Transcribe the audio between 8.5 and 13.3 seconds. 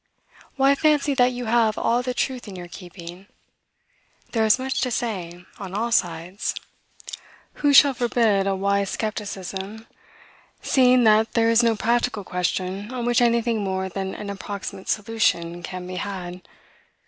wise skepticism, seeing that there is no practical question on which